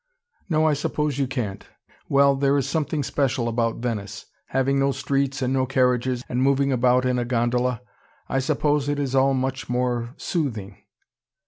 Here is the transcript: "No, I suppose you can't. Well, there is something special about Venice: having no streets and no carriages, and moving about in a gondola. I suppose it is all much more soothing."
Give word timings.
"No, 0.49 0.65
I 0.67 0.73
suppose 0.73 1.19
you 1.19 1.27
can't. 1.27 1.63
Well, 2.09 2.35
there 2.35 2.57
is 2.57 2.67
something 2.67 3.03
special 3.03 3.47
about 3.47 3.75
Venice: 3.83 4.25
having 4.47 4.79
no 4.79 4.91
streets 4.91 5.43
and 5.43 5.53
no 5.53 5.67
carriages, 5.67 6.23
and 6.27 6.41
moving 6.41 6.71
about 6.71 7.05
in 7.05 7.19
a 7.19 7.23
gondola. 7.23 7.83
I 8.27 8.39
suppose 8.39 8.89
it 8.89 8.97
is 8.97 9.13
all 9.13 9.35
much 9.35 9.69
more 9.69 10.15
soothing." 10.17 10.77